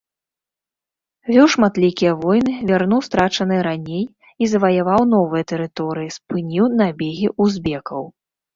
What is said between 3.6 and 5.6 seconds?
раней і заваяваў новыя